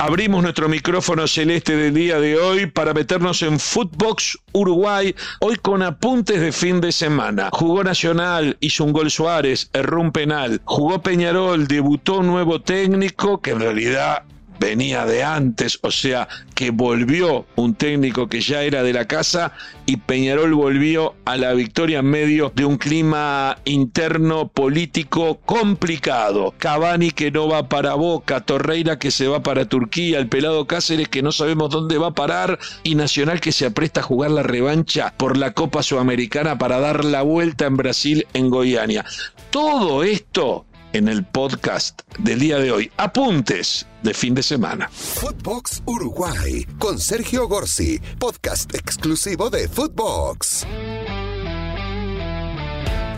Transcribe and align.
Abrimos 0.00 0.42
nuestro 0.42 0.66
micrófono 0.66 1.26
celeste 1.26 1.76
del 1.76 1.92
día 1.92 2.18
de 2.18 2.38
hoy 2.38 2.64
para 2.64 2.94
meternos 2.94 3.42
en 3.42 3.60
Footbox 3.60 4.38
Uruguay, 4.54 5.14
hoy 5.40 5.56
con 5.56 5.82
apuntes 5.82 6.40
de 6.40 6.52
fin 6.52 6.80
de 6.80 6.90
semana. 6.90 7.50
Jugó 7.52 7.84
Nacional, 7.84 8.56
hizo 8.60 8.84
un 8.84 8.94
gol 8.94 9.10
Suárez, 9.10 9.68
erró 9.74 10.00
un 10.00 10.10
penal. 10.10 10.62
Jugó 10.64 11.02
Peñarol, 11.02 11.68
debutó 11.68 12.20
un 12.20 12.28
nuevo 12.28 12.62
técnico 12.62 13.42
que 13.42 13.50
en 13.50 13.60
realidad 13.60 14.24
venía 14.60 15.06
de 15.06 15.24
antes, 15.24 15.78
o 15.82 15.90
sea, 15.90 16.28
que 16.54 16.70
volvió 16.70 17.46
un 17.56 17.74
técnico 17.74 18.28
que 18.28 18.42
ya 18.42 18.62
era 18.62 18.82
de 18.82 18.92
la 18.92 19.06
casa 19.06 19.52
y 19.86 19.96
Peñarol 19.96 20.54
volvió 20.54 21.14
a 21.24 21.38
la 21.38 21.54
victoria 21.54 22.00
en 22.00 22.06
medio 22.06 22.52
de 22.54 22.66
un 22.66 22.76
clima 22.76 23.58
interno 23.64 24.48
político 24.48 25.40
complicado. 25.46 26.54
Cavani 26.58 27.10
que 27.10 27.30
no 27.30 27.48
va 27.48 27.68
para 27.68 27.94
Boca, 27.94 28.42
Torreira 28.42 28.98
que 28.98 29.10
se 29.10 29.26
va 29.26 29.42
para 29.42 29.64
Turquía, 29.64 30.18
el 30.18 30.28
pelado 30.28 30.66
Cáceres 30.66 31.08
que 31.08 31.22
no 31.22 31.32
sabemos 31.32 31.70
dónde 31.70 31.96
va 31.96 32.08
a 32.08 32.14
parar 32.14 32.58
y 32.82 32.94
Nacional 32.94 33.40
que 33.40 33.52
se 33.52 33.64
apresta 33.64 34.00
a 34.00 34.04
jugar 34.04 34.30
la 34.30 34.42
revancha 34.42 35.14
por 35.16 35.38
la 35.38 35.52
Copa 35.54 35.82
Sudamericana 35.82 36.58
para 36.58 36.78
dar 36.78 37.04
la 37.06 37.22
vuelta 37.22 37.64
en 37.64 37.76
Brasil 37.78 38.26
en 38.34 38.50
Goiânia. 38.50 39.06
Todo 39.50 40.04
esto 40.04 40.66
en 40.92 41.08
el 41.08 41.24
podcast 41.24 42.02
del 42.18 42.40
día 42.40 42.58
de 42.58 42.72
hoy. 42.72 42.90
Apuntes 42.96 43.86
de 44.02 44.14
fin 44.14 44.34
de 44.34 44.42
semana. 44.42 44.88
Footbox 44.90 45.82
Uruguay 45.86 46.66
con 46.78 46.98
Sergio 46.98 47.48
Gorsi, 47.48 48.00
podcast 48.18 48.74
exclusivo 48.74 49.50
de 49.50 49.68
Footbox. 49.68 50.66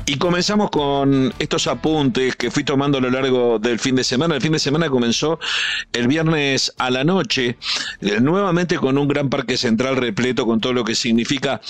Y 0.04 0.16
comenzamos 0.16 0.70
con 0.70 1.32
estos 1.38 1.68
apuntes 1.68 2.34
que 2.34 2.50
fui 2.50 2.64
tomando 2.64 2.98
a 2.98 3.00
lo 3.00 3.08
largo 3.08 3.58
del 3.58 3.78
fin 3.78 3.94
de 3.94 4.02
semana. 4.02 4.34
El 4.34 4.42
fin 4.42 4.52
de 4.52 4.58
semana 4.58 4.90
comenzó 4.90 5.38
el 5.92 6.08
viernes 6.08 6.74
a 6.76 6.90
la 6.90 7.04
noche, 7.04 7.56
eh, 8.00 8.20
nuevamente 8.20 8.76
con 8.76 8.98
un 8.98 9.06
gran 9.06 9.30
parque 9.30 9.56
central 9.56 9.96
repleto 9.96 10.44
con 10.44 10.60
todo 10.60 10.72
lo 10.72 10.84
que 10.84 10.96
significa 10.96 11.60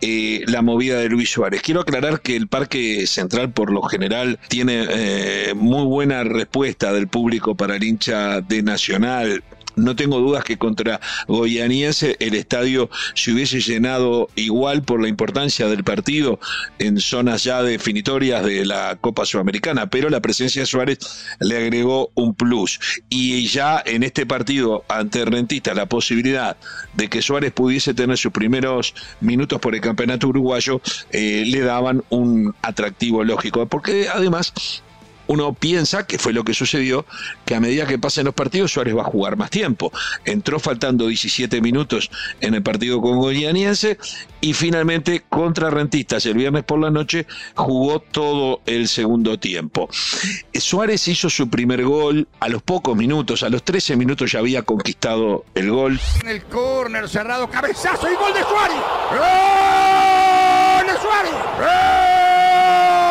eh, 0.00 0.42
la 0.46 0.62
movida 0.62 0.98
de 0.98 1.08
Luis 1.08 1.30
Suárez. 1.30 1.62
Quiero 1.62 1.80
aclarar 1.80 2.20
que 2.20 2.36
el 2.36 2.48
Parque 2.48 3.06
Central 3.06 3.52
por 3.52 3.72
lo 3.72 3.82
general 3.82 4.38
tiene 4.48 4.86
eh, 4.88 5.54
muy 5.54 5.84
buena 5.84 6.24
respuesta 6.24 6.92
del 6.92 7.08
público 7.08 7.54
para 7.54 7.76
el 7.76 7.84
hincha 7.84 8.40
de 8.40 8.62
Nacional 8.62 9.42
no 9.80 9.96
tengo 9.96 10.18
dudas 10.18 10.44
que 10.44 10.58
contra 10.58 11.00
Goianiense 11.26 12.16
el 12.20 12.34
estadio 12.34 12.90
se 13.14 13.32
hubiese 13.32 13.60
llenado 13.60 14.28
igual 14.36 14.82
por 14.82 15.00
la 15.00 15.08
importancia 15.08 15.66
del 15.66 15.84
partido 15.84 16.38
en 16.78 17.00
zonas 17.00 17.44
ya 17.44 17.62
definitorias 17.62 18.44
de 18.44 18.64
la 18.64 18.96
Copa 19.00 19.26
Sudamericana, 19.26 19.88
pero 19.88 20.10
la 20.10 20.20
presencia 20.20 20.62
de 20.62 20.66
Suárez 20.66 20.98
le 21.40 21.56
agregó 21.56 22.10
un 22.14 22.34
plus. 22.34 22.80
Y 23.08 23.46
ya 23.46 23.82
en 23.84 24.02
este 24.02 24.26
partido 24.26 24.84
ante 24.88 25.24
Rentista 25.24 25.74
la 25.74 25.86
posibilidad 25.86 26.56
de 26.94 27.08
que 27.08 27.22
Suárez 27.22 27.52
pudiese 27.52 27.94
tener 27.94 28.18
sus 28.18 28.32
primeros 28.32 28.94
minutos 29.20 29.60
por 29.60 29.74
el 29.74 29.80
campeonato 29.80 30.28
uruguayo 30.28 30.80
eh, 31.12 31.44
le 31.46 31.60
daban 31.60 32.02
un 32.10 32.54
atractivo 32.62 33.24
lógico, 33.24 33.66
porque 33.66 34.08
además 34.12 34.52
uno 35.30 35.54
piensa, 35.54 36.08
que 36.08 36.18
fue 36.18 36.32
lo 36.32 36.42
que 36.42 36.54
sucedió, 36.54 37.06
que 37.44 37.54
a 37.54 37.60
medida 37.60 37.86
que 37.86 38.00
pasen 38.00 38.24
los 38.24 38.34
partidos 38.34 38.72
Suárez 38.72 38.96
va 38.96 39.02
a 39.02 39.04
jugar 39.04 39.36
más 39.36 39.48
tiempo. 39.48 39.92
Entró 40.24 40.58
faltando 40.58 41.06
17 41.06 41.60
minutos 41.60 42.10
en 42.40 42.54
el 42.54 42.64
partido 42.64 43.00
con 43.00 43.18
Goianiense 43.18 43.96
y 44.40 44.54
finalmente 44.54 45.22
contra 45.28 45.70
Rentistas 45.70 46.26
el 46.26 46.34
viernes 46.34 46.64
por 46.64 46.80
la 46.80 46.90
noche 46.90 47.28
jugó 47.54 48.00
todo 48.00 48.60
el 48.66 48.88
segundo 48.88 49.38
tiempo. 49.38 49.88
Suárez 50.52 51.06
hizo 51.06 51.30
su 51.30 51.48
primer 51.48 51.84
gol 51.84 52.26
a 52.40 52.48
los 52.48 52.62
pocos 52.62 52.96
minutos, 52.96 53.44
a 53.44 53.50
los 53.50 53.62
13 53.62 53.94
minutos 53.94 54.32
ya 54.32 54.40
había 54.40 54.62
conquistado 54.62 55.44
el 55.54 55.70
gol. 55.70 56.00
En 56.22 56.28
el 56.28 56.42
córner 56.42 57.08
cerrado, 57.08 57.48
cabezazo 57.48 58.10
y 58.10 58.16
gol 58.16 58.34
de 58.34 58.42
Suárez. 58.42 58.78
¡Gol 59.12 60.86
de 60.88 61.00
Suárez! 61.00 61.34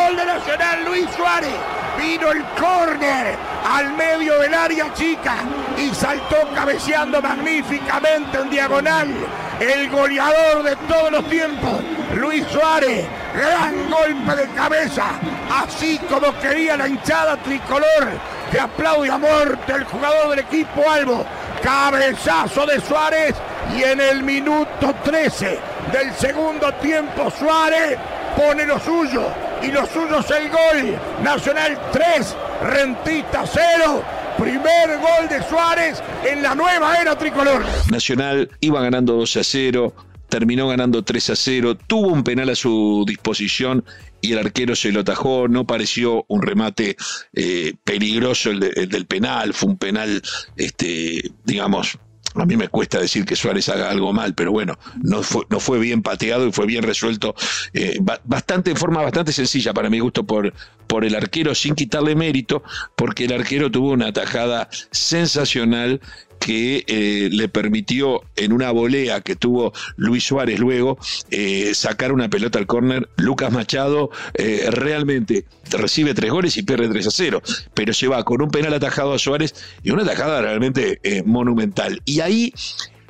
¡Gol 0.10 0.18
de 0.18 0.26
Nacional 0.26 0.86
Luis 0.86 1.06
Suárez! 1.16 1.79
Vino 2.00 2.32
el 2.32 2.46
córner 2.58 3.36
al 3.70 3.92
medio 3.92 4.40
del 4.40 4.54
área 4.54 4.94
chica 4.94 5.36
y 5.78 5.94
saltó 5.94 6.38
cabeceando 6.56 7.22
magníficamente 7.22 8.38
en 8.38 8.50
diagonal. 8.50 9.14
El 9.60 9.90
goleador 9.90 10.64
de 10.64 10.78
todos 10.88 11.12
los 11.12 11.30
tiempos, 11.30 11.82
Luis 12.16 12.46
Suárez. 12.48 13.06
Gran 13.36 13.90
golpe 13.90 14.36
de 14.36 14.48
cabeza, 14.56 15.08
así 15.52 16.00
como 16.10 16.34
quería 16.40 16.78
la 16.78 16.88
hinchada 16.88 17.36
tricolor 17.38 18.08
que 18.50 18.60
aplaude 18.60 19.12
a 19.12 19.18
muerte 19.18 19.74
el 19.74 19.84
jugador 19.84 20.30
del 20.30 20.40
equipo 20.40 20.90
Albo. 20.90 21.26
Cabezazo 21.62 22.66
de 22.66 22.80
Suárez 22.80 23.36
y 23.78 23.84
en 23.84 24.00
el 24.00 24.24
minuto 24.24 24.96
13 25.04 25.60
del 25.92 26.14
segundo 26.14 26.74
tiempo 26.76 27.30
Suárez 27.30 27.98
pone 28.38 28.66
lo 28.66 28.80
suyo 28.80 29.49
y 29.64 29.72
lo 29.72 29.86
suyo 29.86 30.20
es 30.20 30.32
el 30.32 30.50
gol. 30.50 31.00
Nacional 31.24 31.80
3, 31.92 32.36
Rentista 32.64 33.44
0. 33.46 34.04
Primer 34.38 35.00
gol 35.00 35.28
de 35.30 35.44
Suárez 35.48 36.02
en 36.26 36.42
la 36.42 36.56
nueva 36.56 36.96
era 36.96 37.18
tricolor. 37.18 37.64
Nacional 37.92 38.50
iba 38.62 38.82
ganando 38.82 39.14
2 39.16 39.38
a 39.38 39.44
0, 39.44 39.94
terminó 40.30 40.70
ganando 40.70 41.04
3 41.04 41.32
a 41.32 41.36
0, 41.36 41.76
tuvo 41.76 42.08
un 42.08 42.24
penal 42.24 42.50
a 42.50 42.56
su 42.56 43.04
disposición 43.06 43.84
y 44.22 44.32
el 44.32 44.40
arquero 44.40 44.76
se 44.76 44.92
lo 44.92 45.02
atajó, 45.02 45.48
no 45.50 45.66
pareció 45.66 46.24
un 46.30 46.42
remate 46.42 46.96
eh, 47.34 47.74
peligroso 47.84 48.52
el, 48.52 48.64
el, 48.76 48.88
del 48.88 49.06
penal, 49.08 49.54
fue 49.54 49.70
un 49.70 49.78
penal, 49.78 50.22
este, 50.56 51.32
digamos, 51.44 51.98
a 52.36 52.46
mí 52.46 52.58
me 52.58 52.68
cuesta 52.68 53.00
decir 53.00 53.26
que 53.26 53.36
Suárez 53.36 53.70
haga 53.70 53.90
algo 53.90 54.14
mal, 54.14 54.34
pero 54.36 54.52
bueno, 54.52 54.78
no 55.02 55.24
fue, 55.24 55.44
no 55.50 55.60
fue 55.60 55.80
bien 55.80 56.02
pateado 56.02 56.48
y 56.48 56.52
fue 56.52 56.66
bien 56.66 56.84
resuelto, 56.84 57.36
eh, 57.74 58.00
bastante, 58.24 58.72
en 58.72 58.78
forma 58.78 59.02
bastante 59.02 59.32
sencilla 59.32 59.74
para 59.74 59.90
mi 59.90 60.00
gusto 60.00 60.26
por, 60.26 60.54
por 60.88 61.06
el 61.06 61.16
arquero, 61.16 61.56
sin 61.56 61.76
quitarle 61.76 62.16
mérito, 62.16 62.64
porque 62.96 63.26
el 63.26 63.34
arquero 63.34 63.72
tuvo 63.72 63.92
una 63.92 64.12
tajada 64.14 64.70
sensacional 64.92 66.02
que 66.50 66.84
eh, 66.88 67.30
le 67.32 67.48
permitió 67.48 68.24
en 68.36 68.54
una 68.54 68.72
volea 68.72 69.22
que 69.22 69.36
tuvo 69.36 69.72
Luis 69.98 70.24
Suárez 70.24 70.60
luego 70.60 70.98
eh, 71.30 71.76
sacar 71.76 72.12
una 72.12 72.28
pelota 72.28 72.58
al 72.58 72.66
córner. 72.66 73.08
Lucas 73.18 73.52
Machado 73.52 74.10
eh, 74.34 74.66
realmente 74.72 75.46
recibe 75.70 76.16
tres 76.16 76.32
goles 76.32 76.58
y 76.58 76.64
pierde 76.64 76.90
3 76.90 77.06
a 77.06 77.12
0, 77.12 77.44
pero 77.76 77.94
se 77.94 78.08
va 78.08 78.24
con 78.24 78.42
un 78.42 78.50
penal 78.50 78.74
atajado 78.74 79.14
a 79.14 79.20
Suárez 79.20 79.54
y 79.84 79.92
una 79.92 80.02
atajada 80.02 80.42
realmente 80.42 81.00
monumental. 81.24 82.02
Y 82.06 82.22
ahí 82.22 82.52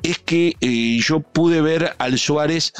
es 0.02 0.18
que 0.18 0.54
yo 1.02 1.20
pude 1.20 1.62
ver 1.62 1.94
al 1.96 2.18
Suárez 2.18 2.74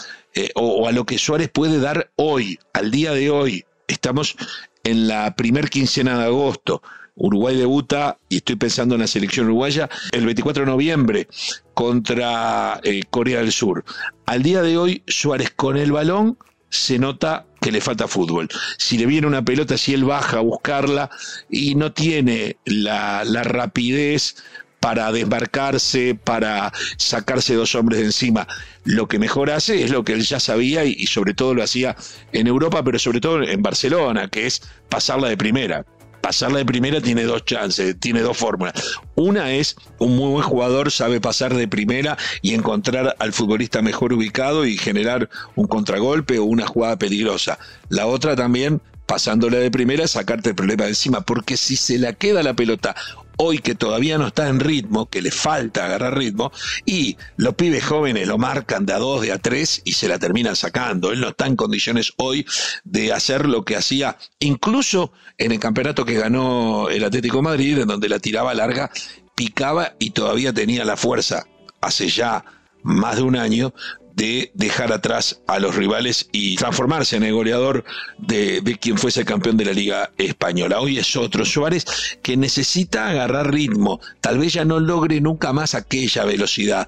o, 0.56 0.60
o 0.60 0.88
a 0.88 0.92
lo 0.92 1.06
que 1.06 1.16
Suárez 1.16 1.48
puede 1.48 1.80
dar 1.80 2.10
hoy, 2.16 2.58
al 2.74 2.90
día 2.90 3.12
de 3.12 3.30
hoy. 3.30 3.64
Estamos 3.88 4.36
en 4.84 5.08
la 5.08 5.34
primer 5.36 5.70
quincena 5.70 6.18
de 6.18 6.24
agosto. 6.26 6.82
Uruguay 7.20 7.54
debuta, 7.54 8.16
y 8.30 8.38
estoy 8.38 8.56
pensando 8.56 8.94
en 8.94 9.02
la 9.02 9.06
selección 9.06 9.46
uruguaya, 9.46 9.90
el 10.12 10.24
24 10.24 10.64
de 10.64 10.70
noviembre 10.70 11.28
contra 11.74 12.80
eh, 12.82 13.02
Corea 13.10 13.40
del 13.40 13.52
Sur. 13.52 13.84
Al 14.24 14.42
día 14.42 14.62
de 14.62 14.78
hoy, 14.78 15.02
Suárez 15.06 15.50
con 15.54 15.76
el 15.76 15.92
balón 15.92 16.38
se 16.70 16.98
nota 16.98 17.44
que 17.60 17.72
le 17.72 17.82
falta 17.82 18.08
fútbol. 18.08 18.48
Si 18.78 18.96
le 18.96 19.04
viene 19.04 19.26
una 19.26 19.44
pelota, 19.44 19.76
si 19.76 19.92
él 19.92 20.04
baja 20.04 20.38
a 20.38 20.40
buscarla 20.40 21.10
y 21.50 21.74
no 21.74 21.92
tiene 21.92 22.56
la, 22.64 23.22
rapidez 23.44 24.36
para 24.80 25.12
desmarcarse, 25.12 26.14
para 26.14 26.72
sacarse 26.96 27.54
dos 27.54 27.74
hombres 27.74 28.00
de 28.00 28.06
encima. 28.06 28.48
Lo 28.84 29.08
que 29.08 29.18
mejor 29.18 29.50
hace 29.50 29.84
es 29.84 29.90
lo 29.90 30.04
que 30.04 30.14
él 30.14 30.22
ya 30.22 30.40
sabía 30.40 30.86
y, 30.86 31.06
sobre 31.06 31.34
todo 31.34 31.52
lo 31.52 31.62
hacía 31.62 31.96
en 32.32 32.46
Europa, 32.46 32.82
pero 32.82 32.98
sobre 32.98 33.20
todo 33.20 33.42
en 33.42 33.60
Barcelona, 33.60 34.28
que 34.28 34.46
es 34.46 34.62
pasarla 34.88 35.28
de 35.28 35.36
primera 35.36 35.84
pasarla 36.20 36.58
de 36.58 36.64
primera 36.64 37.00
tiene 37.00 37.24
dos 37.24 37.44
chances, 37.44 37.98
tiene 37.98 38.20
dos 38.20 38.36
fórmulas. 38.36 38.74
Una 39.14 39.52
es 39.52 39.76
un 39.98 40.16
muy 40.16 40.30
buen 40.30 40.44
jugador 40.44 40.90
sabe 40.90 41.20
pasar 41.20 41.54
de 41.54 41.68
primera 41.68 42.16
y 42.42 42.54
encontrar 42.54 43.16
al 43.18 43.32
futbolista 43.32 43.82
mejor 43.82 44.12
ubicado 44.12 44.66
y 44.66 44.76
generar 44.76 45.28
un 45.54 45.66
contragolpe 45.66 46.38
o 46.38 46.44
una 46.44 46.66
jugada 46.66 46.98
peligrosa. 46.98 47.58
La 47.88 48.06
otra 48.06 48.36
también 48.36 48.80
pasándola 49.06 49.58
de 49.58 49.72
primera, 49.72 50.06
sacarte 50.06 50.50
el 50.50 50.54
problema 50.54 50.84
de 50.84 50.90
encima, 50.90 51.22
porque 51.22 51.56
si 51.56 51.74
se 51.74 51.98
la 51.98 52.12
queda 52.12 52.44
la 52.44 52.54
pelota 52.54 52.94
hoy 53.42 53.60
que 53.60 53.74
todavía 53.74 54.18
no 54.18 54.26
está 54.26 54.48
en 54.48 54.60
ritmo, 54.60 55.08
que 55.08 55.22
le 55.22 55.30
falta 55.30 55.86
agarrar 55.86 56.18
ritmo, 56.18 56.52
y 56.84 57.16
los 57.36 57.54
pibes 57.54 57.82
jóvenes 57.82 58.28
lo 58.28 58.36
marcan 58.36 58.84
de 58.84 58.92
a 58.92 58.98
dos, 58.98 59.22
de 59.22 59.32
a 59.32 59.38
tres 59.38 59.80
y 59.84 59.92
se 59.92 60.08
la 60.08 60.18
terminan 60.18 60.56
sacando. 60.56 61.10
Él 61.10 61.20
no 61.20 61.28
está 61.28 61.46
en 61.46 61.56
condiciones 61.56 62.12
hoy 62.18 62.46
de 62.84 63.14
hacer 63.14 63.48
lo 63.48 63.64
que 63.64 63.76
hacía 63.76 64.18
incluso 64.40 65.12
en 65.38 65.52
el 65.52 65.58
campeonato 65.58 66.04
que 66.04 66.14
ganó 66.14 66.90
el 66.90 67.02
Atlético 67.02 67.40
Madrid, 67.40 67.78
en 67.78 67.88
donde 67.88 68.10
la 68.10 68.18
tiraba 68.18 68.52
larga, 68.52 68.90
picaba 69.34 69.94
y 69.98 70.10
todavía 70.10 70.52
tenía 70.52 70.84
la 70.84 70.98
fuerza, 70.98 71.46
hace 71.80 72.08
ya 72.08 72.44
más 72.82 73.16
de 73.16 73.22
un 73.22 73.36
año, 73.36 73.72
de 74.20 74.50
dejar 74.52 74.92
atrás 74.92 75.40
a 75.46 75.58
los 75.58 75.76
rivales 75.76 76.28
y 76.30 76.54
transformarse 76.56 77.16
en 77.16 77.22
el 77.22 77.32
goleador 77.32 77.84
de, 78.18 78.60
de 78.60 78.76
quien 78.76 78.98
fuese 78.98 79.24
campeón 79.24 79.56
de 79.56 79.64
la 79.64 79.72
Liga 79.72 80.12
Española. 80.18 80.78
Hoy 80.78 80.98
es 80.98 81.16
otro 81.16 81.46
Suárez 81.46 81.86
que 82.20 82.36
necesita 82.36 83.08
agarrar 83.08 83.50
ritmo, 83.50 83.98
tal 84.20 84.38
vez 84.38 84.52
ya 84.52 84.66
no 84.66 84.78
logre 84.78 85.22
nunca 85.22 85.54
más 85.54 85.74
aquella 85.74 86.26
velocidad, 86.26 86.86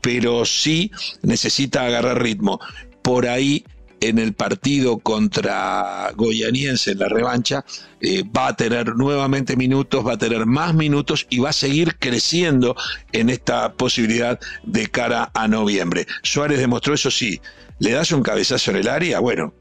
pero 0.00 0.46
sí 0.46 0.90
necesita 1.20 1.84
agarrar 1.84 2.22
ritmo. 2.22 2.58
Por 3.02 3.28
ahí 3.28 3.62
en 4.00 4.18
el 4.18 4.32
partido 4.32 4.98
contra 4.98 6.10
Goyaniense 6.16 6.92
en 6.92 6.98
la 6.98 7.08
revancha, 7.08 7.64
eh, 8.00 8.24
va 8.24 8.48
a 8.48 8.56
tener 8.56 8.96
nuevamente 8.96 9.56
minutos, 9.56 10.06
va 10.06 10.14
a 10.14 10.18
tener 10.18 10.46
más 10.46 10.74
minutos 10.74 11.26
y 11.30 11.38
va 11.38 11.50
a 11.50 11.54
seguir 11.54 11.96
creciendo 11.98 12.76
en 13.12 13.30
esta 13.30 13.72
posibilidad 13.74 14.40
de 14.62 14.86
cara 14.88 15.30
a 15.34 15.48
noviembre. 15.48 16.06
Suárez 16.22 16.58
demostró 16.58 16.94
eso 16.94 17.10
sí, 17.10 17.40
le 17.78 17.92
das 17.92 18.12
un 18.12 18.22
cabezazo 18.22 18.70
en 18.70 18.78
el 18.78 18.88
área, 18.88 19.20
bueno, 19.20 19.54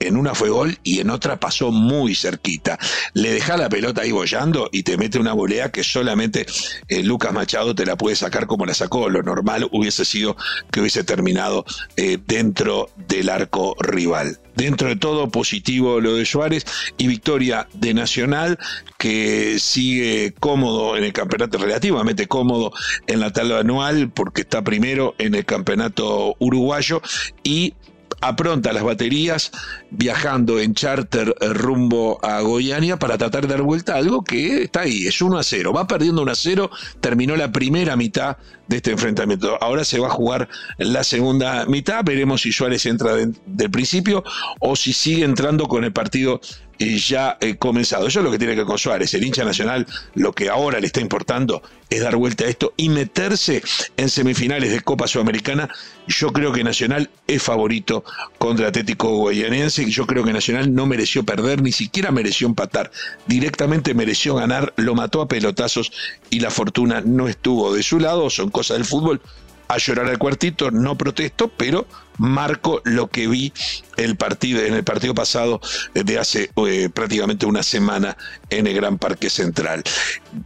en 0.00 0.16
una 0.16 0.34
fue 0.34 0.50
gol 0.50 0.78
y 0.82 1.00
en 1.00 1.10
otra 1.10 1.38
pasó 1.38 1.70
muy 1.70 2.14
cerquita. 2.14 2.78
Le 3.12 3.32
deja 3.32 3.56
la 3.56 3.68
pelota 3.68 4.02
ahí 4.02 4.12
bollando 4.12 4.68
y 4.72 4.82
te 4.82 4.96
mete 4.96 5.18
una 5.18 5.32
volea 5.32 5.70
que 5.70 5.84
solamente 5.84 6.46
eh, 6.88 7.02
Lucas 7.02 7.32
Machado 7.32 7.74
te 7.74 7.86
la 7.86 7.96
puede 7.96 8.16
sacar 8.16 8.46
como 8.46 8.66
la 8.66 8.74
sacó. 8.74 9.08
Lo 9.08 9.22
normal 9.22 9.68
hubiese 9.72 10.04
sido 10.04 10.36
que 10.70 10.80
hubiese 10.80 11.04
terminado 11.04 11.64
eh, 11.96 12.18
dentro 12.26 12.90
del 13.08 13.28
arco 13.28 13.76
rival. 13.80 14.40
Dentro 14.56 14.88
de 14.88 14.96
todo 14.96 15.28
positivo 15.30 16.00
lo 16.00 16.14
de 16.14 16.24
Suárez 16.24 16.64
y 16.96 17.08
victoria 17.08 17.66
de 17.72 17.92
Nacional 17.92 18.58
que 18.98 19.58
sigue 19.58 20.32
cómodo 20.38 20.96
en 20.96 21.04
el 21.04 21.12
campeonato, 21.12 21.58
relativamente 21.58 22.28
cómodo 22.28 22.72
en 23.06 23.20
la 23.20 23.32
tabla 23.32 23.58
anual 23.58 24.10
porque 24.10 24.42
está 24.42 24.62
primero 24.62 25.14
en 25.18 25.34
el 25.34 25.44
campeonato 25.44 26.36
uruguayo 26.38 27.02
y 27.42 27.74
apronta 28.20 28.72
las 28.72 28.82
baterías 28.82 29.52
viajando 29.90 30.58
en 30.60 30.74
charter 30.74 31.34
rumbo 31.40 32.18
a 32.24 32.40
Goiania 32.40 32.98
para 32.98 33.18
tratar 33.18 33.46
de 33.46 33.54
dar 33.54 33.62
vuelta 33.62 33.94
a 33.94 33.98
algo 33.98 34.22
que 34.22 34.64
está 34.64 34.80
ahí, 34.80 35.06
es 35.06 35.20
1 35.20 35.38
a 35.38 35.42
0. 35.42 35.72
Va 35.72 35.86
perdiendo 35.86 36.22
1 36.22 36.32
a 36.32 36.34
0, 36.34 36.70
terminó 37.00 37.36
la 37.36 37.52
primera 37.52 37.96
mitad 37.96 38.36
de 38.68 38.76
este 38.76 38.92
enfrentamiento. 38.92 39.58
Ahora 39.62 39.84
se 39.84 39.98
va 39.98 40.08
a 40.08 40.10
jugar 40.10 40.48
la 40.78 41.04
segunda 41.04 41.66
mitad, 41.66 42.04
veremos 42.04 42.42
si 42.42 42.52
Suárez 42.52 42.86
entra 42.86 43.14
del 43.14 43.70
principio 43.70 44.24
o 44.60 44.76
si 44.76 44.92
sigue 44.92 45.24
entrando 45.24 45.66
con 45.68 45.84
el 45.84 45.92
partido 45.92 46.40
ya 46.78 47.38
he 47.40 47.56
comenzado. 47.56 48.06
Eso 48.06 48.20
es 48.20 48.24
lo 48.24 48.30
que 48.30 48.38
tiene 48.38 48.54
que 48.54 48.64
con 48.64 48.78
Suárez. 48.78 49.14
El 49.14 49.24
hincha 49.24 49.44
nacional 49.44 49.86
lo 50.14 50.32
que 50.32 50.48
ahora 50.48 50.80
le 50.80 50.86
está 50.86 51.00
importando 51.00 51.62
es 51.90 52.00
dar 52.00 52.16
vuelta 52.16 52.44
a 52.44 52.48
esto 52.48 52.72
y 52.76 52.88
meterse 52.88 53.62
en 53.96 54.08
semifinales 54.08 54.72
de 54.72 54.80
Copa 54.80 55.06
Sudamericana. 55.06 55.68
Yo 56.06 56.32
creo 56.32 56.52
que 56.52 56.64
Nacional 56.64 57.10
es 57.26 57.42
favorito 57.42 58.04
contra 58.38 58.68
Atlético 58.68 59.16
Guayanense 59.16 59.84
yo 59.90 60.06
creo 60.06 60.24
que 60.24 60.32
Nacional 60.32 60.74
no 60.74 60.86
mereció 60.86 61.24
perder, 61.24 61.62
ni 61.62 61.72
siquiera 61.72 62.10
mereció 62.10 62.46
empatar. 62.46 62.90
Directamente 63.26 63.94
mereció 63.94 64.34
ganar, 64.34 64.72
lo 64.76 64.94
mató 64.94 65.20
a 65.20 65.28
pelotazos 65.28 65.92
y 66.30 66.40
la 66.40 66.50
fortuna 66.50 67.02
no 67.04 67.28
estuvo 67.28 67.74
de 67.74 67.82
su 67.82 68.00
lado. 68.00 68.28
Son 68.30 68.50
cosas 68.50 68.78
del 68.78 68.86
fútbol 68.86 69.20
a 69.68 69.78
llorar 69.78 70.06
al 70.08 70.18
cuartito, 70.18 70.70
no 70.70 70.96
protesto, 70.96 71.48
pero 71.48 71.86
marco 72.18 72.80
lo 72.84 73.08
que 73.08 73.26
vi 73.26 73.52
el 73.96 74.16
partido, 74.16 74.62
en 74.62 74.74
el 74.74 74.84
partido 74.84 75.14
pasado 75.14 75.60
de 75.94 76.18
hace 76.18 76.50
eh, 76.66 76.88
prácticamente 76.92 77.46
una 77.46 77.62
semana 77.62 78.16
en 78.50 78.66
el 78.66 78.74
Gran 78.74 78.98
Parque 78.98 79.30
Central. 79.30 79.82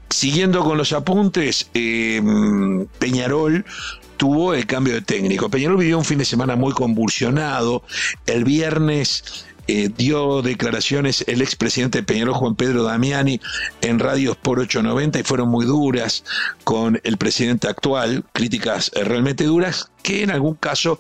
Siguiendo 0.09 0.63
con 0.65 0.79
los 0.79 0.93
apuntes, 0.93 1.71
eh, 1.75 2.23
Peñarol 2.99 3.65
tuvo 4.17 4.55
el 4.55 4.67
cambio 4.67 4.95
de 4.95 5.03
técnico. 5.03 5.49
Peñarol 5.49 5.79
vivió 5.79 5.99
un 5.99 6.05
fin 6.05 6.19
de 6.19 6.25
semana 6.25 6.57
muy 6.57 6.73
convulsionado. 6.73 7.83
El 8.27 8.45
viernes 8.45 9.47
eh, 9.69 9.91
dio 9.95 10.41
declaraciones 10.41 11.25
el 11.29 11.43
expresidente 11.43 11.99
de 11.99 12.05
Peñarol, 12.05 12.35
Juan 12.35 12.55
Pedro 12.57 12.83
Damiani, 12.85 13.39
en 13.83 13.99
radios 13.99 14.35
por 14.37 14.59
890 14.59 15.21
y 15.21 15.23
fueron 15.25 15.51
muy 15.51 15.67
duras 15.67 16.25
con 16.65 17.01
el 17.05 17.19
presidente 17.19 17.69
actual, 17.69 18.25
críticas 18.33 18.91
realmente 18.95 19.45
duras, 19.45 19.91
que 20.03 20.23
en 20.23 20.31
algún 20.31 20.55
caso 20.55 20.99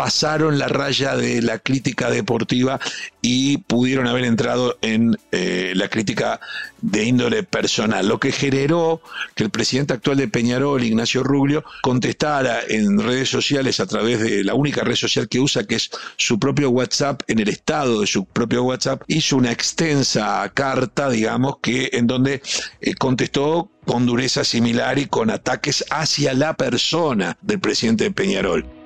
pasaron 0.00 0.58
la 0.58 0.66
raya 0.66 1.14
de 1.14 1.42
la 1.42 1.58
crítica 1.58 2.08
deportiva 2.08 2.80
y 3.20 3.58
pudieron 3.58 4.06
haber 4.06 4.24
entrado 4.24 4.78
en 4.80 5.18
eh, 5.30 5.74
la 5.76 5.90
crítica 5.90 6.40
de 6.80 7.04
índole 7.04 7.42
personal, 7.42 8.08
lo 8.08 8.18
que 8.18 8.32
generó 8.32 9.02
que 9.34 9.44
el 9.44 9.50
presidente 9.50 9.92
actual 9.92 10.16
de 10.16 10.26
Peñarol, 10.26 10.82
Ignacio 10.82 11.22
Rubio, 11.22 11.64
contestara 11.82 12.60
en 12.66 12.98
redes 12.98 13.28
sociales 13.28 13.78
a 13.78 13.84
través 13.84 14.20
de 14.20 14.42
la 14.42 14.54
única 14.54 14.84
red 14.84 14.96
social 14.96 15.28
que 15.28 15.38
usa, 15.38 15.64
que 15.64 15.74
es 15.74 15.90
su 16.16 16.38
propio 16.38 16.70
WhatsApp, 16.70 17.20
en 17.28 17.38
el 17.38 17.50
estado 17.50 18.00
de 18.00 18.06
su 18.06 18.24
propio 18.24 18.62
WhatsApp, 18.62 19.02
hizo 19.06 19.36
una 19.36 19.52
extensa 19.52 20.50
carta, 20.54 21.10
digamos, 21.10 21.58
que 21.60 21.90
en 21.92 22.06
donde 22.06 22.40
eh, 22.80 22.94
contestó 22.94 23.70
con 23.84 24.06
dureza 24.06 24.44
similar 24.44 24.98
y 24.98 25.04
con 25.04 25.28
ataques 25.28 25.84
hacia 25.90 26.32
la 26.32 26.54
persona 26.54 27.36
del 27.42 27.60
presidente 27.60 28.04
de 28.04 28.12
Peñarol. 28.12 28.79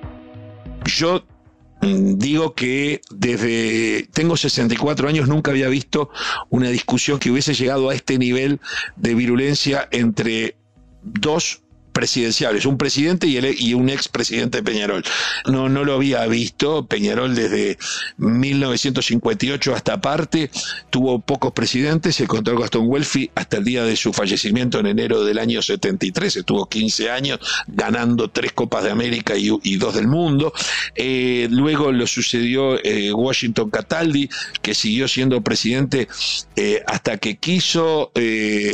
Yo 0.85 1.25
mm, 1.81 2.17
digo 2.17 2.53
que 2.53 3.01
desde 3.09 4.07
tengo 4.13 4.37
64 4.37 5.07
años 5.09 5.27
nunca 5.27 5.51
había 5.51 5.67
visto 5.67 6.09
una 6.49 6.69
discusión 6.69 7.19
que 7.19 7.31
hubiese 7.31 7.53
llegado 7.53 7.89
a 7.89 7.95
este 7.95 8.17
nivel 8.17 8.59
de 8.95 9.15
virulencia 9.15 9.87
entre 9.91 10.57
dos 11.03 11.61
presidenciales, 11.95 12.65
un 12.65 12.77
presidente 12.77 13.25
y, 13.25 13.73
un 13.73 13.89
expresidente 13.89 14.57
de 14.57 14.63
Peñarol. 14.63 15.01
No, 15.45 15.69
no 15.69 15.85
lo 15.85 15.93
había 15.93 16.27
visto. 16.27 16.85
Peñarol 16.85 17.33
desde 17.33 17.77
1958 18.17 19.73
hasta 19.73 19.93
aparte 19.93 20.51
tuvo 20.89 21.19
pocos 21.19 21.53
presidentes. 21.53 22.17
Se 22.17 22.23
encontró 22.23 22.59
Gastón 22.59 22.87
Welfi 22.87 23.31
hasta 23.33 23.57
el 23.57 23.63
día 23.63 23.85
de 23.85 23.95
su 23.95 24.11
fallecimiento 24.11 24.77
en 24.79 24.87
enero 24.87 25.23
del 25.23 25.39
año 25.39 25.61
73. 25.61 26.35
Estuvo 26.35 26.65
15 26.67 27.09
años 27.09 27.39
ganando 27.67 28.29
tres 28.29 28.51
Copas 28.51 28.83
de 28.83 28.91
América 28.91 29.35
y, 29.37 29.77
dos 29.77 29.95
del 29.95 30.07
mundo. 30.07 30.51
Eh, 30.95 31.47
luego 31.49 31.93
lo 31.93 32.07
sucedió 32.07 32.77
eh, 32.83 33.13
Washington 33.13 33.69
Cataldi, 33.69 34.29
que 34.61 34.75
siguió 34.75 35.07
siendo 35.07 35.41
presidente 35.41 36.09
eh, 36.57 36.83
hasta 36.87 37.17
que 37.17 37.37
quiso, 37.37 38.11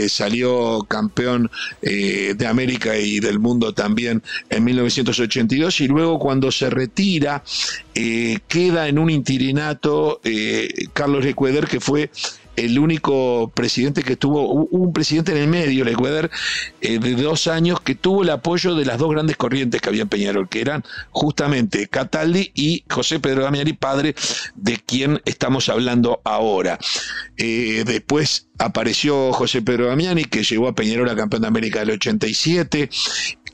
salió 0.07 0.83
campeón 0.89 1.51
de 1.81 2.47
América 2.47 2.97
y 2.97 3.10
del 3.19 3.39
mundo 3.39 3.73
también 3.73 4.23
en 4.49 4.63
1982 4.63 5.81
y 5.81 5.87
luego 5.87 6.19
cuando 6.19 6.51
se 6.51 6.69
retira 6.69 7.43
eh, 7.93 8.39
queda 8.47 8.87
en 8.87 8.99
un 8.99 9.09
interinato 9.09 10.21
eh, 10.23 10.69
Carlos 10.93 11.25
Lecueder 11.25 11.67
que 11.67 11.79
fue 11.79 12.09
el 12.55 12.79
único 12.79 13.51
presidente 13.53 14.03
que 14.03 14.15
tuvo, 14.15 14.45
un 14.51 14.93
presidente 14.93 15.31
en 15.31 15.37
el 15.37 15.47
medio, 15.47 15.83
el 15.83 16.29
eh, 16.81 16.99
de 16.99 17.15
dos 17.15 17.47
años, 17.47 17.81
que 17.81 17.95
tuvo 17.95 18.23
el 18.23 18.29
apoyo 18.29 18.75
de 18.75 18.85
las 18.85 18.97
dos 18.97 19.11
grandes 19.11 19.37
corrientes 19.37 19.81
que 19.81 19.89
había 19.89 20.03
en 20.03 20.09
Peñarol, 20.09 20.49
que 20.49 20.61
eran 20.61 20.83
justamente 21.11 21.87
Cataldi 21.87 22.51
y 22.53 22.83
José 22.89 23.19
Pedro 23.19 23.43
Damiani, 23.43 23.73
padre 23.73 24.15
de 24.55 24.77
quien 24.77 25.21
estamos 25.25 25.69
hablando 25.69 26.21
ahora. 26.23 26.77
Eh, 27.37 27.83
después 27.85 28.47
apareció 28.59 29.33
José 29.33 29.61
Pedro 29.61 29.87
Damiani, 29.87 30.25
que 30.25 30.43
llegó 30.43 30.67
a 30.67 30.75
Peñarol 30.75 31.09
a 31.09 31.15
campeón 31.15 31.41
de 31.41 31.47
América 31.47 31.79
del 31.79 31.91
87, 31.91 32.89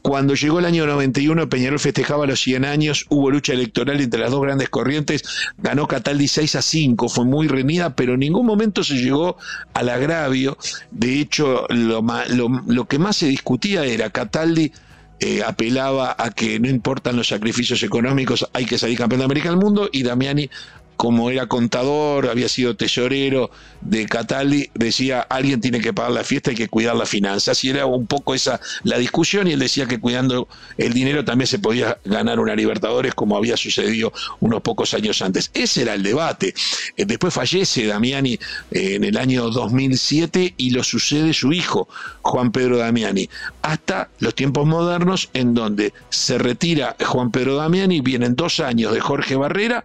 cuando 0.08 0.36
llegó 0.36 0.60
el 0.60 0.66
año 0.66 0.88
91, 0.88 1.50
Peñarol 1.50 1.80
festejaba 1.80 2.26
los 2.26 2.40
100 2.40 2.64
años, 2.64 3.06
hubo 3.10 3.30
lucha 3.30 3.52
electoral 3.52 4.00
entre 4.00 4.22
las 4.22 4.32
dos 4.32 4.42
grandes 4.42 4.70
corrientes, 4.70 5.22
ganó 5.58 5.86
Cataldi 5.86 6.30
6 6.30 6.56
a 6.56 6.62
5, 6.62 7.10
fue 7.10 7.26
muy 7.26 7.50
reñida, 7.50 7.94
pero 7.94 8.14
en 8.14 8.22
ningún 8.22 8.46
momento 8.46 8.86
se 8.86 8.94
llegó 8.94 9.36
al 9.74 9.90
agravio. 9.90 10.58
De 10.92 11.20
hecho, 11.20 11.68
lo, 11.68 12.88
que 12.88 13.00
más 13.00 13.18
se 13.18 13.26
discutía 13.26 13.84
era 13.84 14.10
Cataldi 14.10 14.72
eh, 15.20 15.42
apelaba 15.46 16.16
a 16.18 16.32
que 16.32 16.58
no 16.58 16.70
importan 16.70 17.18
los 17.18 17.28
sacrificios 17.28 17.84
económicos, 17.84 18.48
hay 18.54 18.64
que 18.64 18.78
salir 18.78 18.98
campeón 18.98 19.20
de 19.20 19.26
América 19.26 19.50
del 19.50 19.60
mundo, 19.60 19.90
y 19.92 20.04
Damiani 20.04 20.50
como 20.98 21.30
era 21.30 21.48
contador, 21.48 22.28
había 22.28 22.50
sido 22.50 22.76
tesorero 22.76 23.52
de 23.82 24.08
Catali, 24.08 24.70
decía, 24.74 25.22
alguien 25.22 25.62
tiene 25.62 25.80
que 25.80 25.94
pagar 25.94 26.12
la 26.12 26.24
fiesta, 26.24 26.50
hay 26.50 26.58
que 26.58 26.68
cuidar 26.68 26.96
las 26.96 27.08
finanzas. 27.08 27.64
Y 27.64 27.70
era 27.70 27.86
un 27.86 28.08
poco 28.08 28.34
esa 28.34 28.60
la 28.84 28.98
discusión, 28.98 29.48
y 29.48 29.54
él 29.54 29.60
decía 29.60 29.86
que 29.86 30.00
cuidando 30.00 30.48
el 30.78 30.94
dinero 30.94 31.24
también 31.24 31.48
se 31.48 31.60
podía 31.60 31.98
ganar 32.04 32.40
una 32.40 32.56
Libertadores, 32.58 33.14
como 33.14 33.38
había 33.38 33.56
sucedido 33.56 34.12
unos 34.40 34.62
pocos 34.62 34.96
años 34.96 35.22
antes. 35.22 35.52
Ese 35.54 35.84
era 35.84 35.94
el 35.94 36.02
debate. 36.02 36.56
Eh, 36.98 37.06
después 37.06 37.34
fallece 37.34 37.86
Damiani 37.86 38.34
eh, 38.34 38.96
en 38.96 39.04
el 39.04 39.18
año 39.18 39.52
2007 39.52 40.56
y 40.58 40.72
lo 40.72 40.84
sucede 40.84 41.34
su 41.34 41.54
hijo, 41.54 41.88
Juan 42.22 42.52
Pedro 42.52 42.78
Damiani, 42.78 43.30
hasta 43.62 44.10
los 44.20 44.34
tiempos 44.34 44.66
modernos 44.66 45.30
en 45.34 45.54
donde 45.54 45.94
se 46.10 46.40
retira 46.40 46.96
Juan 47.06 47.32
Pedro 47.32 47.56
Damiani, 47.56 48.02
vienen 48.02 48.36
dos 48.36 48.60
años 48.60 48.94
de 48.94 49.00
Jorge 49.00 49.36
Barrera, 49.36 49.84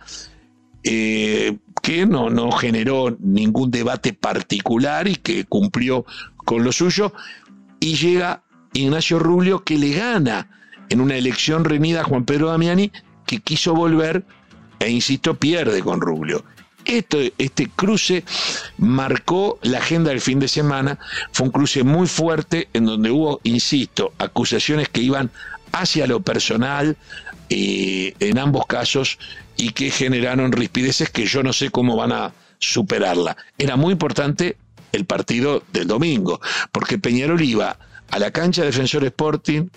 eh, 0.84 1.58
que 1.82 2.06
no, 2.06 2.30
no 2.30 2.50
generó 2.52 3.16
ningún 3.20 3.70
debate 3.70 4.12
particular 4.12 5.08
y 5.08 5.16
que 5.16 5.44
cumplió 5.44 6.04
con 6.36 6.64
lo 6.64 6.72
suyo, 6.72 7.12
y 7.80 7.96
llega 7.96 8.42
Ignacio 8.72 9.18
Rubio 9.18 9.64
que 9.64 9.78
le 9.78 9.92
gana 9.92 10.48
en 10.88 11.00
una 11.00 11.16
elección 11.16 11.64
reñida 11.64 12.02
a 12.02 12.04
Juan 12.04 12.24
Pedro 12.24 12.48
Damiani, 12.48 12.92
que 13.26 13.40
quiso 13.40 13.74
volver 13.74 14.24
e 14.78 14.90
insisto, 14.90 15.34
pierde 15.34 15.80
con 15.82 16.00
Rubio. 16.00 16.44
Este 16.84 17.70
cruce 17.76 18.24
marcó 18.78 19.60
la 19.62 19.78
agenda 19.78 20.10
del 20.10 20.20
fin 20.20 20.40
de 20.40 20.48
semana, 20.48 20.98
fue 21.30 21.46
un 21.46 21.52
cruce 21.52 21.84
muy 21.84 22.08
fuerte 22.08 22.68
en 22.72 22.86
donde 22.86 23.10
hubo, 23.10 23.40
insisto, 23.44 24.12
acusaciones 24.18 24.88
que 24.88 25.00
iban 25.00 25.30
hacia 25.70 26.08
lo 26.08 26.20
personal 26.20 26.96
eh, 27.54 28.14
en 28.18 28.38
ambos 28.38 28.64
casos 28.64 29.18
y 29.58 29.72
que 29.72 29.90
generaron 29.90 30.52
rispideces 30.52 31.10
que 31.10 31.26
yo 31.26 31.42
no 31.42 31.52
sé 31.52 31.68
cómo 31.68 31.96
van 31.96 32.12
a 32.12 32.32
superarla. 32.58 33.36
Era 33.58 33.76
muy 33.76 33.92
importante 33.92 34.56
el 34.92 35.04
partido 35.04 35.62
del 35.70 35.86
domingo, 35.86 36.40
porque 36.70 36.96
Peñarol 36.96 37.42
iba 37.42 37.76
a 38.10 38.18
la 38.18 38.30
cancha 38.30 38.64
Defensor 38.64 39.04
Sporting, 39.04 39.68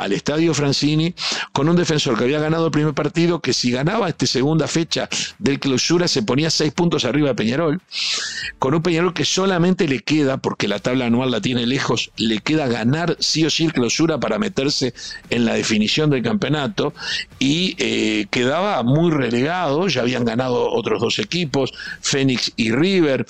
al 0.00 0.12
Estadio 0.12 0.54
Francini 0.54 1.14
con 1.52 1.68
un 1.68 1.76
defensor 1.76 2.16
que 2.16 2.24
había 2.24 2.40
ganado 2.40 2.66
el 2.66 2.72
primer 2.72 2.94
partido, 2.94 3.40
que 3.40 3.52
si 3.52 3.70
ganaba 3.70 4.08
esta 4.08 4.26
segunda 4.26 4.66
fecha 4.66 5.08
del 5.38 5.60
clausura 5.60 6.08
se 6.08 6.22
ponía 6.22 6.50
seis 6.50 6.72
puntos 6.72 7.04
arriba 7.04 7.28
de 7.28 7.34
Peñarol, 7.34 7.80
con 8.58 8.74
un 8.74 8.82
Peñarol 8.82 9.12
que 9.12 9.24
solamente 9.24 9.86
le 9.86 10.00
queda, 10.00 10.38
porque 10.38 10.68
la 10.68 10.78
tabla 10.78 11.06
anual 11.06 11.30
la 11.30 11.40
tiene 11.40 11.66
lejos, 11.66 12.10
le 12.16 12.40
queda 12.40 12.66
ganar 12.66 13.16
sí 13.20 13.44
o 13.44 13.50
sí 13.50 13.64
el 13.64 13.72
clausura 13.72 14.18
para 14.18 14.38
meterse 14.38 14.94
en 15.28 15.44
la 15.44 15.54
definición 15.54 16.10
del 16.10 16.22
campeonato 16.22 16.94
y 17.38 17.74
eh, 17.78 18.26
quedaba 18.30 18.82
muy 18.82 19.10
relegado, 19.10 19.88
ya 19.88 20.00
habían 20.00 20.24
ganado 20.24 20.70
otros 20.70 21.00
dos 21.00 21.18
equipos, 21.18 21.72
Fénix 22.00 22.52
y 22.56 22.72
River, 22.72 23.26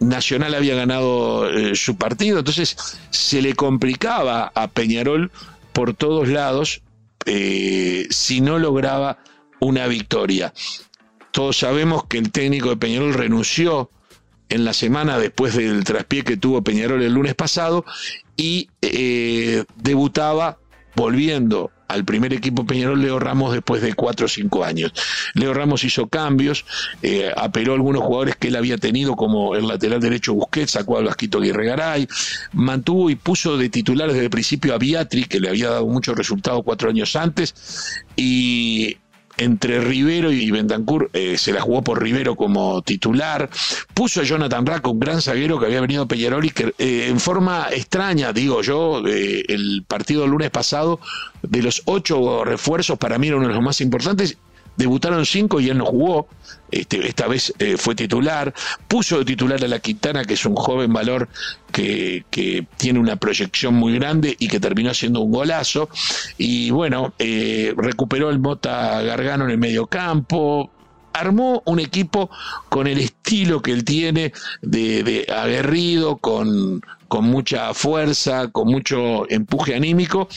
Nacional 0.00 0.54
había 0.54 0.74
ganado 0.74 1.50
eh, 1.50 1.76
su 1.76 1.96
partido, 1.96 2.38
entonces 2.38 2.74
se 3.10 3.42
le 3.42 3.54
complicaba 3.54 4.50
a 4.54 4.68
Peñarol 4.68 5.30
por 5.72 5.94
todos 5.94 6.28
lados 6.28 6.82
eh, 7.26 8.06
si 8.10 8.40
no 8.40 8.58
lograba 8.58 9.18
una 9.60 9.86
victoria. 9.86 10.52
Todos 11.32 11.58
sabemos 11.58 12.04
que 12.06 12.18
el 12.18 12.32
técnico 12.32 12.70
de 12.70 12.76
Peñarol 12.76 13.14
renunció 13.14 13.90
en 14.48 14.64
la 14.64 14.72
semana 14.72 15.18
después 15.18 15.54
del 15.54 15.84
traspié 15.84 16.24
que 16.24 16.36
tuvo 16.36 16.62
Peñarol 16.62 17.02
el 17.02 17.12
lunes 17.12 17.34
pasado 17.34 17.84
y 18.36 18.68
eh, 18.82 19.64
debutaba 19.76 20.58
volviendo 20.96 21.70
al 21.90 22.04
primer 22.04 22.32
equipo 22.32 22.64
Peñarol 22.64 23.00
Leo 23.00 23.18
Ramos 23.18 23.52
después 23.52 23.82
de 23.82 23.94
cuatro 23.94 24.26
o 24.26 24.28
cinco 24.28 24.64
años. 24.64 24.92
Leo 25.34 25.52
Ramos 25.54 25.84
hizo 25.84 26.08
cambios, 26.08 26.64
eh, 27.02 27.32
apeló 27.36 27.72
a 27.72 27.74
algunos 27.76 28.02
jugadores 28.02 28.36
que 28.36 28.48
él 28.48 28.56
había 28.56 28.78
tenido, 28.78 29.16
como 29.16 29.54
el 29.54 29.66
lateral 29.66 30.00
derecho 30.00 30.34
Busquets, 30.34 30.72
sacó 30.72 30.98
a 30.98 31.02
Vasquito 31.02 31.38
Aguirre 31.38 31.66
Garay, 31.66 32.08
mantuvo 32.52 33.10
y 33.10 33.16
puso 33.16 33.56
de 33.56 33.68
titular 33.68 34.08
desde 34.08 34.24
el 34.24 34.30
principio 34.30 34.74
a 34.74 34.78
Beatriz, 34.78 35.28
que 35.28 35.40
le 35.40 35.48
había 35.48 35.70
dado 35.70 35.86
mucho 35.86 36.14
resultado 36.14 36.62
cuatro 36.62 36.88
años 36.88 37.16
antes, 37.16 37.54
y 38.16 38.96
entre 39.40 39.80
Rivero 39.80 40.30
y 40.30 40.50
Bentancur 40.50 41.10
eh, 41.14 41.38
se 41.38 41.52
la 41.52 41.62
jugó 41.62 41.82
por 41.82 42.02
Rivero 42.02 42.36
como 42.36 42.82
titular. 42.82 43.48
Puso 43.94 44.20
a 44.20 44.24
Jonathan 44.24 44.66
Rack, 44.66 44.86
un 44.86 45.00
gran 45.00 45.22
zaguero 45.22 45.58
que 45.58 45.66
había 45.66 45.80
venido 45.80 46.06
Peñarol 46.06 46.44
y 46.44 46.50
que 46.50 46.74
eh, 46.78 47.06
en 47.08 47.18
forma 47.18 47.68
extraña, 47.70 48.32
digo 48.32 48.62
yo, 48.62 49.02
eh, 49.06 49.44
el 49.48 49.84
partido 49.88 50.22
del 50.22 50.30
lunes 50.30 50.50
pasado, 50.50 51.00
de 51.42 51.62
los 51.62 51.82
ocho 51.86 52.44
refuerzos, 52.44 52.98
para 52.98 53.18
mí 53.18 53.28
era 53.28 53.38
uno 53.38 53.48
de 53.48 53.54
los 53.54 53.62
más 53.62 53.80
importantes 53.80 54.36
debutaron 54.76 55.26
cinco 55.26 55.60
y 55.60 55.68
él 55.68 55.78
no 55.78 55.86
jugó, 55.86 56.28
este, 56.70 57.06
esta 57.06 57.26
vez 57.26 57.52
eh, 57.58 57.76
fue 57.76 57.94
titular, 57.94 58.54
puso 58.88 59.18
de 59.18 59.24
titular 59.24 59.62
a 59.62 59.68
la 59.68 59.78
Quintana, 59.78 60.24
que 60.24 60.34
es 60.34 60.44
un 60.46 60.54
joven 60.56 60.92
valor 60.92 61.28
que, 61.72 62.24
tiene 62.76 62.98
una 62.98 63.16
proyección 63.16 63.74
muy 63.74 63.94
grande 63.94 64.36
y 64.38 64.48
que 64.48 64.60
terminó 64.60 64.94
siendo 64.94 65.20
un 65.20 65.32
golazo, 65.32 65.88
y 66.38 66.70
bueno, 66.70 67.12
eh, 67.18 67.74
recuperó 67.76 68.30
el 68.30 68.38
Mota 68.38 69.02
Gargano 69.02 69.44
en 69.44 69.50
el 69.50 69.58
medio 69.58 69.86
campo, 69.86 70.70
armó 71.12 71.62
un 71.66 71.80
equipo 71.80 72.30
con 72.68 72.86
el 72.86 72.98
estilo 72.98 73.60
que 73.60 73.72
él 73.72 73.84
tiene 73.84 74.32
de, 74.62 75.02
de 75.02 75.26
aguerrido, 75.32 76.16
con, 76.16 76.80
con 77.08 77.24
mucha 77.24 77.74
fuerza, 77.74 78.48
con 78.48 78.68
mucho 78.68 79.28
empuje 79.28 79.74
anímico, 79.74 80.28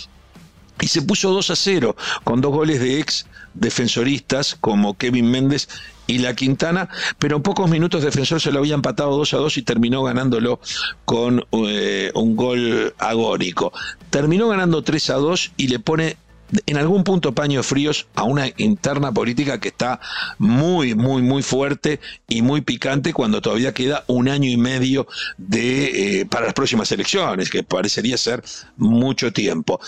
y 0.81 0.87
se 0.87 1.01
puso 1.01 1.31
2 1.31 1.49
a 1.49 1.55
0 1.55 1.95
con 2.23 2.41
dos 2.41 2.51
goles 2.51 2.79
de 2.79 2.99
ex 2.99 3.25
defensoristas 3.53 4.55
como 4.59 4.97
Kevin 4.97 5.29
Méndez 5.29 5.69
y 6.07 6.17
La 6.17 6.35
Quintana, 6.35 6.89
pero 7.17 7.37
en 7.37 7.43
pocos 7.43 7.69
minutos 7.69 8.03
Defensor 8.03 8.41
se 8.41 8.51
lo 8.51 8.59
había 8.59 8.75
empatado 8.75 9.15
2 9.17 9.33
a 9.33 9.37
2 9.37 9.57
y 9.57 9.61
terminó 9.61 10.03
ganándolo 10.03 10.59
con 11.05 11.45
eh, 11.51 12.11
un 12.13 12.35
gol 12.35 12.93
agónico. 12.97 13.71
Terminó 14.09 14.49
ganando 14.49 14.83
3 14.83 15.09
a 15.11 15.15
2 15.15 15.51
y 15.55 15.67
le 15.67 15.79
pone 15.79 16.17
en 16.65 16.77
algún 16.77 17.03
punto 17.03 17.33
paños 17.33 17.65
fríos 17.65 18.07
a 18.15 18.23
una 18.23 18.47
interna 18.57 19.11
política 19.11 19.59
que 19.59 19.69
está 19.69 19.99
muy, 20.37 20.95
muy, 20.95 21.21
muy 21.21 21.41
fuerte 21.41 21.99
y 22.27 22.41
muy 22.41 22.61
picante 22.61 23.13
cuando 23.13 23.41
todavía 23.41 23.73
queda 23.73 24.03
un 24.07 24.29
año 24.29 24.49
y 24.49 24.57
medio 24.57 25.07
de, 25.37 26.21
eh, 26.21 26.25
para 26.25 26.45
las 26.45 26.53
próximas 26.53 26.91
elecciones, 26.91 27.49
que 27.49 27.63
parecería 27.63 28.17
ser 28.17 28.43
mucho 28.77 29.31
tiempo. 29.31 29.79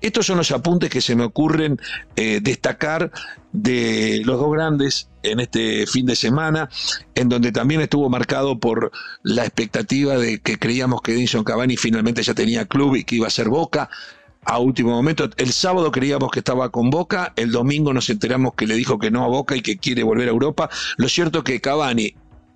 Estos 0.00 0.26
son 0.26 0.38
los 0.38 0.50
apuntes 0.50 0.90
que 0.90 1.00
se 1.00 1.14
me 1.14 1.24
ocurren 1.24 1.80
eh, 2.16 2.40
destacar 2.42 3.10
de 3.52 4.22
los 4.24 4.40
dos 4.40 4.52
grandes 4.52 5.08
en 5.22 5.40
este 5.40 5.86
fin 5.86 6.06
de 6.06 6.16
semana, 6.16 6.68
en 7.14 7.28
donde 7.28 7.52
también 7.52 7.80
estuvo 7.80 8.08
marcado 8.08 8.58
por 8.58 8.90
la 9.22 9.42
expectativa 9.42 10.16
de 10.16 10.40
que 10.40 10.58
creíamos 10.58 11.02
que 11.02 11.12
Edison 11.12 11.44
Cavani 11.44 11.76
finalmente 11.76 12.22
ya 12.22 12.34
tenía 12.34 12.66
club 12.66 12.96
y 12.96 13.04
que 13.04 13.16
iba 13.16 13.26
a 13.26 13.30
ser 13.30 13.48
Boca 13.48 13.90
a 14.44 14.58
último 14.58 14.90
momento. 14.90 15.28
El 15.36 15.52
sábado 15.52 15.90
creíamos 15.90 16.30
que 16.30 16.40
estaba 16.40 16.70
con 16.70 16.90
Boca, 16.90 17.32
el 17.36 17.52
domingo 17.52 17.92
nos 17.92 18.10
enteramos 18.10 18.54
que 18.54 18.66
le 18.66 18.74
dijo 18.74 18.98
que 18.98 19.10
no 19.10 19.24
a 19.24 19.28
Boca 19.28 19.56
y 19.56 19.62
que 19.62 19.78
quiere 19.78 20.02
volver 20.02 20.28
a 20.28 20.32
Europa. 20.32 20.70
Lo 20.96 21.08
cierto 21.08 21.38
es 21.38 21.44
que 21.44 21.60
Cavani 21.60 22.14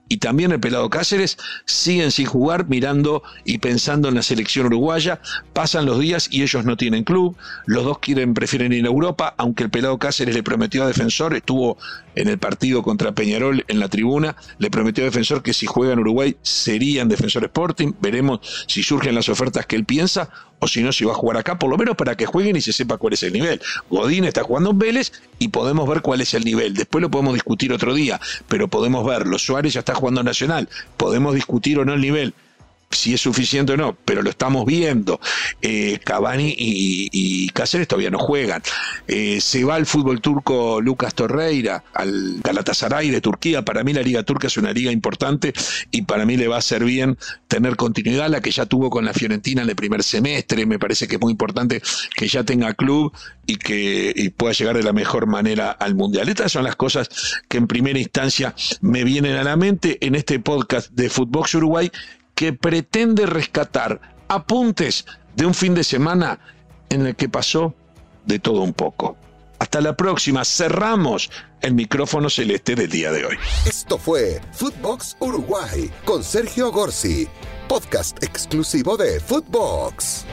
y 0.09 0.19
también 0.19 0.53
el 0.53 0.61
pelado 0.61 0.89
Cáceres 0.89 1.37
siguen 1.65 2.13
sin 2.13 2.27
jugar 2.27 2.69
mirando 2.69 3.23
y 3.45 3.59
pensando 3.59 4.09
en 4.09 4.15
la 4.15 4.23
selección 4.23 4.67
uruguaya. 4.67 5.21
Pasan 5.53 5.87
los 5.87 5.99
días 5.99 6.29
y 6.31 6.43
ellos 6.43 6.65
no 6.65 6.77
tienen 6.77 7.05
club. 7.05 7.37
Los 7.67 7.85
dos 7.85 7.99
quieren, 7.99 8.35
prefieren 8.35 8.73
ir 8.73 8.85
a 8.85 8.89
Europa, 8.89 9.35
aunque 9.37 9.65
el 9.65 9.71
pelado 9.71 9.99
Cáceres 9.99 10.35
le 10.35 10.43
prometió 10.43 10.85
a 10.85 10.87
Defensor, 10.87 11.35
estuvo 11.35 11.77
en 12.15 12.29
el 12.29 12.39
partido 12.39 12.83
contra 12.83 13.13
Peñarol 13.13 13.65
en 13.69 13.81
la 13.81 13.89
tribuna, 13.89 14.37
le 14.59 14.71
prometió 14.71 15.05
a 15.05 15.07
Defensor 15.07 15.43
que 15.43 15.53
si 15.53 15.67
juega 15.67 15.93
en 15.93 15.99
Uruguay 15.99 16.37
serían 16.43 17.09
Defensor 17.09 17.45
Sporting. 17.45 17.93
Veremos 18.01 18.41
si 18.69 18.83
surgen 18.83 19.15
las 19.15 19.29
ofertas 19.29 19.67
que 19.67 19.77
él 19.77 19.85
piensa 19.85 20.31
o 20.59 20.69
si 20.69 20.83
no, 20.83 20.93
si 20.93 21.05
va 21.05 21.13
a 21.13 21.15
jugar 21.17 21.37
acá, 21.37 21.59
por 21.59 21.71
lo 21.71 21.77
menos 21.77 21.97
para 21.97 22.17
que 22.17 22.27
jueguen 22.27 22.57
y 22.57 22.61
se 22.61 22.73
sepa 22.73 22.97
cuál 22.97 23.15
es 23.15 23.23
el 23.23 23.33
nivel. 23.33 23.61
Godín 23.91 24.25
está 24.25 24.43
jugando 24.43 24.71
en 24.71 24.79
Vélez 24.79 25.13
y 25.39 25.49
podemos 25.49 25.89
ver 25.89 26.03
cuál 26.03 26.21
es 26.21 26.35
el 26.35 26.45
nivel. 26.45 26.75
Después 26.75 27.03
lo 27.03 27.11
podemos 27.11 27.35
discutir 27.35 27.73
otro 27.73 27.95
día, 27.95 28.21
pero 28.49 28.69
podemos 28.69 29.05
verlo. 29.05 29.39
Suárez 29.39 29.75
ya 29.75 29.81
está 29.81 29.95
jugando 29.95 30.23
Nacional, 30.23 30.69
podemos 30.97 31.35
discutir 31.35 31.79
o 31.79 31.85
no 31.85 31.95
el 31.95 32.01
nivel 32.01 32.35
si 33.07 33.15
es 33.15 33.21
suficiente 33.21 33.75
o 33.75 33.77
no, 33.77 33.97
pero 34.05 34.21
lo 34.21 34.31
estamos 34.31 34.67
viendo. 34.67 35.21
Eh, 35.63 36.01
Cavani 36.03 36.53
y, 36.59 37.49
Cáceres 37.51 37.87
todavía 37.87 38.11
no 38.11 38.19
juegan. 38.19 38.63
Eh, 39.07 39.41
se 39.41 39.63
va 39.63 39.77
al 39.77 39.87
fútbol 39.87 40.21
turco 40.21 40.81
Lucas 40.81 41.15
Torreira, 41.15 41.85
al 41.95 42.41
Galatasaray 42.43 43.11
de 43.11 43.21
Turquía. 43.21 43.65
Para 43.65 43.85
mí 43.85 43.93
la 43.93 44.03
liga 44.03 44.25
turca 44.25 44.49
es 44.49 44.57
una 44.57 44.73
liga 44.73 44.91
importante 44.91 45.53
y 45.93 46.03
para 46.03 46.27
mí 46.27 46.37
le 46.37 46.49
va 46.49 46.57
a 46.57 46.63
ser 46.63 46.83
bien 46.83 47.17
tener 47.47 47.77
continuidad, 47.77 48.29
la 48.29 48.41
que 48.41 48.51
ya 48.51 48.67
tuvo 48.67 48.91
con 48.91 49.05
la 49.05 49.13
Fiorentina 49.13 49.63
en 49.63 49.69
el 49.69 49.77
primer 49.77 50.03
semestre. 50.03 50.67
Me 50.67 50.81
parece 50.81 51.07
que 51.07 51.15
es 51.15 51.21
muy 51.21 51.31
importante 51.31 51.81
que 52.17 52.27
ya 52.27 52.43
tenga 52.43 52.75
club 52.75 53.13
y 53.47 53.55
que 53.55 54.33
pueda 54.37 54.53
llegar 54.53 54.77
de 54.77 54.83
la 54.83 54.93
mejor 54.93 55.29
manera 55.29 55.71
al 55.71 55.95
Mundial. 55.95 56.29
Estas 56.29 56.51
son 56.51 56.65
las 56.65 56.75
cosas 56.75 57.09
que 57.49 57.59
en 57.59 57.69
primera 57.69 58.01
instancia 58.01 58.53
me 58.81 59.05
vienen 59.05 59.37
a 59.37 59.45
la 59.45 59.55
mente 59.55 60.05
en 60.05 60.17
este 60.17 60.41
podcast 60.41 60.91
de 60.91 61.09
Footbox 61.09 61.55
Uruguay 61.55 61.93
que 62.37 62.53
pretende 62.53 63.27
rescatar 63.27 64.01
apuntes 64.29 65.07
de 65.35 65.47
un 65.47 65.55
fin 65.55 65.75
de 65.75 65.83
semana 65.83 66.39
en 66.91 67.05
el 67.07 67.17
que 67.17 67.29
pasó 67.29 67.75
de 68.25 68.39
todo 68.39 68.61
un 68.61 68.73
poco. 68.73 69.17
Hasta 69.59 69.81
la 69.81 69.97
próxima, 69.97 70.45
cerramos 70.45 71.31
el 71.63 71.75
micrófono 71.75 72.29
celeste 72.29 72.75
del 72.75 72.91
día 72.91 73.11
de 73.11 73.25
hoy. 73.25 73.37
Esto 73.65 73.99
fue 73.99 74.41
Footbox 74.53 75.17
Uruguay 75.19 75.91
con 76.05 76.23
Sergio 76.23 76.71
Gorsi, 76.71 77.27
podcast 77.69 78.23
exclusivo 78.23 78.97
de 78.99 79.19
Footbox. 79.19 80.27